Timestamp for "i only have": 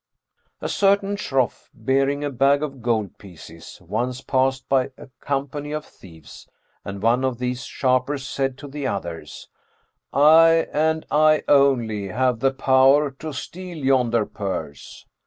11.11-12.39